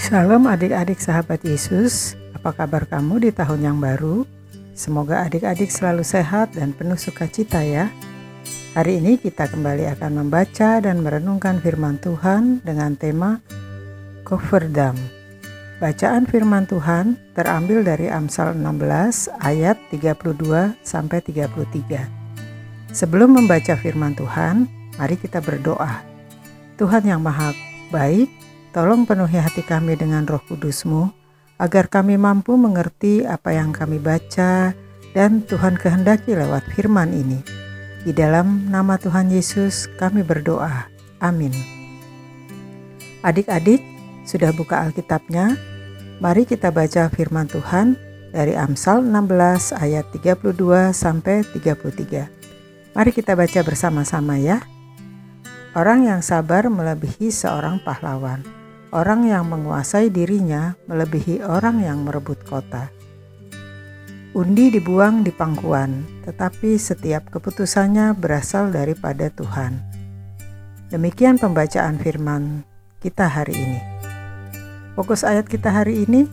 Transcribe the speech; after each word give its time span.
Shalom 0.00 0.48
adik-adik 0.48 0.96
sahabat 0.96 1.44
Yesus, 1.44 2.16
apa 2.32 2.56
kabar 2.56 2.88
kamu 2.88 3.20
di 3.20 3.30
tahun 3.36 3.68
yang 3.68 3.78
baru? 3.84 4.24
Semoga 4.72 5.28
adik-adik 5.28 5.68
selalu 5.68 6.00
sehat 6.08 6.56
dan 6.56 6.72
penuh 6.72 6.96
sukacita 6.96 7.60
ya. 7.60 7.92
Hari 8.72 8.96
ini 8.96 9.20
kita 9.20 9.52
kembali 9.52 9.84
akan 9.92 10.24
membaca 10.24 10.80
dan 10.80 11.04
merenungkan 11.04 11.60
firman 11.60 12.00
Tuhan 12.00 12.64
dengan 12.64 12.96
tema 12.96 13.44
Koferdam. 14.24 14.96
Bacaan 15.84 16.24
firman 16.24 16.64
Tuhan 16.64 17.20
terambil 17.36 17.84
dari 17.84 18.08
Amsal 18.08 18.56
16 18.56 19.28
ayat 19.36 19.76
32 19.92 20.80
sampai 20.80 21.20
33. 21.20 22.08
Sebelum 22.96 23.36
membaca 23.36 23.76
firman 23.76 24.16
Tuhan, 24.16 24.64
mari 24.96 25.20
kita 25.20 25.44
berdoa. 25.44 26.00
Tuhan 26.80 27.04
yang 27.04 27.20
Maha 27.20 27.52
Baik, 27.92 28.30
Tolong 28.70 29.02
penuhi 29.02 29.34
hati 29.34 29.66
kami 29.66 29.98
dengan 29.98 30.22
roh 30.30 30.38
kudusmu, 30.46 31.10
agar 31.58 31.90
kami 31.90 32.14
mampu 32.14 32.54
mengerti 32.54 33.26
apa 33.26 33.50
yang 33.50 33.74
kami 33.74 33.98
baca 33.98 34.70
dan 35.10 35.42
Tuhan 35.42 35.74
kehendaki 35.74 36.38
lewat 36.38 36.70
firman 36.78 37.10
ini. 37.10 37.42
Di 38.06 38.14
dalam 38.14 38.70
nama 38.70 38.94
Tuhan 38.94 39.26
Yesus 39.26 39.90
kami 39.98 40.22
berdoa. 40.22 40.86
Amin. 41.18 41.50
Adik-adik, 43.26 43.82
sudah 44.22 44.54
buka 44.54 44.86
Alkitabnya? 44.86 45.58
Mari 46.22 46.46
kita 46.46 46.70
baca 46.70 47.10
firman 47.10 47.50
Tuhan 47.50 47.98
dari 48.30 48.54
Amsal 48.54 49.02
16 49.02 49.74
ayat 49.82 50.06
32 50.14 50.94
sampai 50.94 51.42
33. 51.42 52.94
Mari 52.94 53.10
kita 53.10 53.34
baca 53.34 53.60
bersama-sama 53.66 54.38
ya. 54.38 54.62
Orang 55.74 56.06
yang 56.06 56.22
sabar 56.22 56.70
melebihi 56.70 57.34
seorang 57.34 57.82
pahlawan 57.82 58.59
Orang 58.90 59.22
yang 59.22 59.46
menguasai 59.46 60.10
dirinya 60.10 60.74
melebihi 60.90 61.46
orang 61.46 61.78
yang 61.78 62.02
merebut 62.02 62.42
kota. 62.42 62.90
Undi 64.34 64.74
dibuang 64.74 65.22
di 65.22 65.30
pangkuan, 65.30 66.02
tetapi 66.26 66.74
setiap 66.74 67.30
keputusannya 67.30 68.18
berasal 68.18 68.74
daripada 68.74 69.30
Tuhan. 69.30 69.78
Demikian 70.90 71.38
pembacaan 71.38 72.02
firman 72.02 72.66
kita 72.98 73.30
hari 73.30 73.54
ini. 73.54 73.80
Fokus 74.98 75.22
ayat 75.22 75.46
kita 75.46 75.70
hari 75.70 76.02
ini 76.10 76.26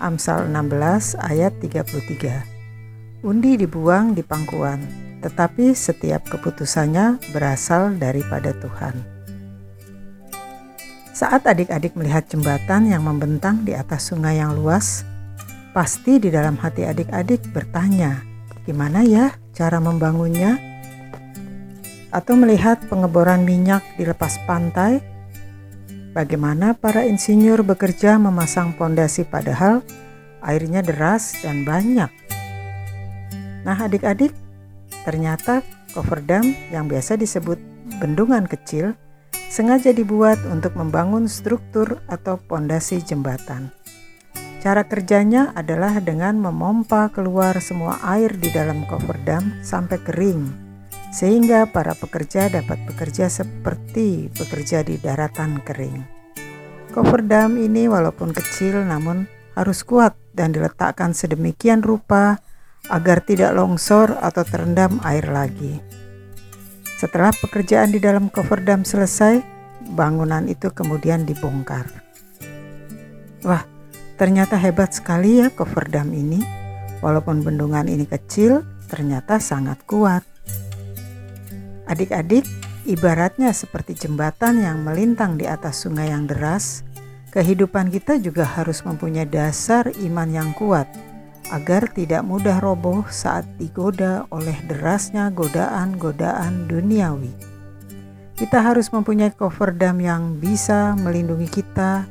Amsal 0.00 0.48
16 0.48 1.20
ayat 1.20 1.52
33. 1.60 3.24
Undi 3.28 3.60
dibuang 3.60 4.16
di 4.16 4.24
pangkuan, 4.24 4.80
tetapi 5.20 5.76
setiap 5.76 6.24
keputusannya 6.32 7.20
berasal 7.36 7.92
daripada 8.00 8.56
Tuhan. 8.56 9.13
Saat 11.14 11.46
adik-adik 11.46 11.94
melihat 11.94 12.26
jembatan 12.26 12.90
yang 12.90 13.06
membentang 13.06 13.62
di 13.62 13.70
atas 13.70 14.10
sungai 14.10 14.42
yang 14.42 14.58
luas, 14.58 15.06
pasti 15.70 16.18
di 16.18 16.26
dalam 16.26 16.58
hati 16.58 16.82
adik-adik 16.82 17.54
bertanya, 17.54 18.18
gimana 18.66 19.06
ya 19.06 19.30
cara 19.54 19.78
membangunnya? 19.78 20.58
Atau 22.10 22.34
melihat 22.34 22.82
pengeboran 22.90 23.46
minyak 23.46 23.86
di 23.94 24.02
lepas 24.02 24.42
pantai, 24.42 24.98
bagaimana 26.18 26.74
para 26.74 27.06
insinyur 27.06 27.62
bekerja 27.62 28.18
memasang 28.18 28.74
pondasi 28.74 29.22
padahal 29.22 29.86
airnya 30.42 30.82
deras 30.82 31.38
dan 31.46 31.62
banyak. 31.62 32.10
Nah 33.62 33.78
adik-adik, 33.78 34.34
ternyata 35.06 35.62
cover 35.94 36.18
dam 36.18 36.42
yang 36.74 36.90
biasa 36.90 37.14
disebut 37.14 37.62
bendungan 38.02 38.50
kecil 38.50 38.98
sengaja 39.54 39.94
dibuat 39.94 40.42
untuk 40.50 40.74
membangun 40.74 41.30
struktur 41.30 42.02
atau 42.10 42.42
pondasi 42.42 42.98
jembatan. 42.98 43.70
Cara 44.58 44.82
kerjanya 44.82 45.54
adalah 45.54 46.02
dengan 46.02 46.42
memompa 46.42 47.06
keluar 47.14 47.62
semua 47.62 48.02
air 48.02 48.34
di 48.34 48.50
dalam 48.50 48.82
cover 48.90 49.14
dam 49.22 49.54
sampai 49.62 50.02
kering, 50.02 50.42
sehingga 51.14 51.70
para 51.70 51.94
pekerja 51.94 52.50
dapat 52.50 52.82
bekerja 52.82 53.30
seperti 53.30 54.26
bekerja 54.34 54.82
di 54.82 54.98
daratan 54.98 55.62
kering. 55.62 56.02
Cover 56.90 57.22
dam 57.22 57.54
ini 57.54 57.86
walaupun 57.86 58.34
kecil 58.34 58.82
namun 58.82 59.30
harus 59.54 59.86
kuat 59.86 60.18
dan 60.34 60.50
diletakkan 60.50 61.14
sedemikian 61.14 61.78
rupa 61.78 62.42
agar 62.90 63.22
tidak 63.22 63.54
longsor 63.54 64.18
atau 64.18 64.42
terendam 64.42 64.98
air 65.06 65.30
lagi. 65.30 65.93
Setelah 66.94 67.34
pekerjaan 67.34 67.90
di 67.90 67.98
dalam 67.98 68.30
cover 68.30 68.62
dam 68.62 68.86
selesai, 68.86 69.42
bangunan 69.98 70.46
itu 70.46 70.70
kemudian 70.70 71.26
dibongkar. 71.26 71.90
Wah, 73.42 73.66
ternyata 74.14 74.54
hebat 74.54 74.94
sekali 74.94 75.42
ya 75.42 75.50
cover 75.50 75.90
dam 75.90 76.14
ini. 76.14 76.38
Walaupun 77.02 77.44
bendungan 77.44 77.90
ini 77.90 78.06
kecil, 78.08 78.64
ternyata 78.88 79.42
sangat 79.42 79.82
kuat. 79.84 80.24
Adik-adik, 81.84 82.48
ibaratnya 82.88 83.52
seperti 83.52 83.92
jembatan 84.08 84.64
yang 84.64 84.80
melintang 84.80 85.36
di 85.36 85.44
atas 85.44 85.84
sungai 85.84 86.08
yang 86.08 86.24
deras, 86.24 86.80
kehidupan 87.34 87.92
kita 87.92 88.16
juga 88.22 88.46
harus 88.48 88.80
mempunyai 88.86 89.28
dasar 89.28 89.92
iman 90.00 90.28
yang 90.32 90.50
kuat 90.56 90.88
agar 91.54 91.86
tidak 91.94 92.26
mudah 92.26 92.58
roboh 92.58 93.06
saat 93.06 93.46
digoda 93.62 94.26
oleh 94.34 94.58
derasnya 94.66 95.30
godaan-godaan 95.30 96.66
duniawi. 96.66 97.30
Kita 98.34 98.58
harus 98.58 98.90
mempunyai 98.90 99.30
cover 99.30 99.70
dam 99.70 100.02
yang 100.02 100.42
bisa 100.42 100.98
melindungi 100.98 101.46
kita 101.46 102.02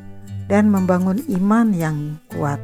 dan 0.47 0.71
membangun 0.71 1.19
iman 1.27 1.75
yang 1.75 1.97
kuat. 2.31 2.63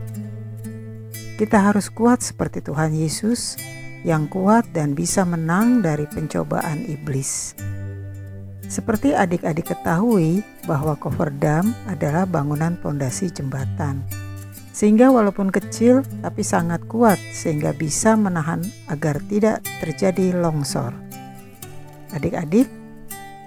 Kita 1.35 1.59
harus 1.59 1.91
kuat 1.91 2.23
seperti 2.23 2.63
Tuhan 2.63 2.95
Yesus 2.95 3.59
yang 4.07 4.31
kuat 4.31 4.71
dan 4.71 4.95
bisa 4.95 5.27
menang 5.27 5.83
dari 5.83 6.07
pencobaan 6.07 6.87
iblis. 6.87 7.59
Seperti 8.71 9.11
adik-adik 9.11 9.75
ketahui 9.75 10.39
bahwa 10.63 10.95
cover 10.95 11.27
dam 11.27 11.75
adalah 11.91 12.23
bangunan 12.23 12.79
pondasi 12.79 13.27
jembatan 13.27 14.28
sehingga 14.79 15.11
walaupun 15.11 15.51
kecil 15.51 16.07
tapi 16.23 16.39
sangat 16.39 16.87
kuat 16.87 17.19
sehingga 17.35 17.75
bisa 17.75 18.15
menahan 18.15 18.63
agar 18.87 19.19
tidak 19.27 19.59
terjadi 19.83 20.31
longsor. 20.39 20.95
Adik-adik 22.15 22.71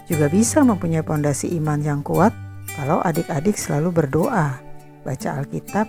juga 0.04 0.28
bisa 0.28 0.60
mempunyai 0.60 1.00
pondasi 1.00 1.56
iman 1.56 1.80
yang 1.80 2.04
kuat 2.04 2.36
kalau 2.76 3.00
adik-adik 3.00 3.56
selalu 3.56 4.04
berdoa, 4.04 4.60
baca 5.08 5.28
Alkitab, 5.40 5.88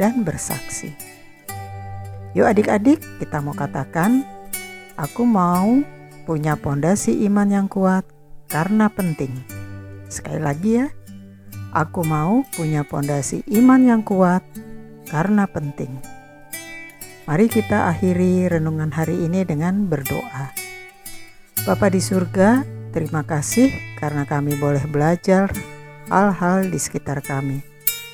dan 0.00 0.24
bersaksi. 0.24 0.88
Yuk 2.32 2.48
adik-adik, 2.48 3.04
kita 3.20 3.44
mau 3.44 3.52
katakan, 3.52 4.24
aku 4.96 5.28
mau 5.28 5.84
punya 6.24 6.56
pondasi 6.56 7.28
iman 7.28 7.48
yang 7.52 7.68
kuat 7.68 8.08
karena 8.48 8.88
penting. 8.88 9.36
Sekali 10.08 10.40
lagi 10.40 10.80
ya, 10.80 10.88
Aku 11.72 12.04
mau 12.04 12.44
punya 12.52 12.84
pondasi 12.84 13.40
iman 13.48 13.80
yang 13.80 14.04
kuat 14.04 14.44
karena 15.08 15.48
penting. 15.48 15.96
Mari 17.24 17.48
kita 17.48 17.88
akhiri 17.88 18.44
renungan 18.52 18.92
hari 18.92 19.24
ini 19.24 19.40
dengan 19.40 19.88
berdoa. 19.88 20.52
Bapa 21.64 21.88
di 21.88 21.96
surga, 21.96 22.60
terima 22.92 23.24
kasih 23.24 23.72
karena 23.96 24.28
kami 24.28 24.52
boleh 24.60 24.84
belajar 24.84 25.48
hal-hal 26.12 26.68
di 26.68 26.76
sekitar 26.76 27.24
kami. 27.24 27.64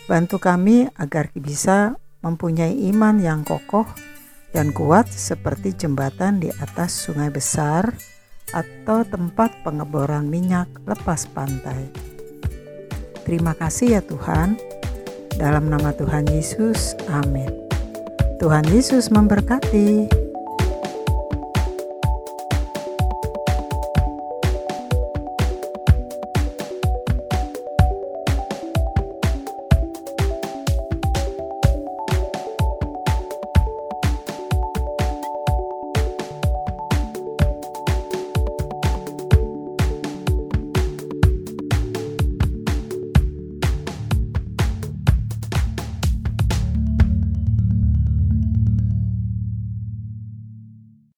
Bantu 0.07 0.39
kami 0.39 0.87
agar 0.95 1.35
bisa 1.35 1.99
mempunyai 2.23 2.79
iman 2.95 3.19
yang 3.19 3.43
kokoh 3.43 3.91
dan 4.55 4.71
kuat 4.71 5.11
seperti 5.11 5.75
jembatan 5.75 6.39
di 6.39 6.55
atas 6.63 6.95
sungai 6.95 7.35
besar 7.35 7.91
atau 8.55 9.03
tempat 9.03 9.51
pengeboran 9.67 10.31
minyak 10.31 10.71
lepas 10.87 11.27
pantai. 11.35 12.08
Terima 13.29 13.53
kasih 13.53 14.01
ya 14.01 14.01
Tuhan. 14.01 14.57
Dalam 15.37 15.69
nama 15.69 15.93
Tuhan 15.93 16.25
Yesus, 16.33 16.97
amin. 17.13 17.53
Tuhan 18.41 18.65
Yesus 18.73 19.13
memberkati. 19.13 20.28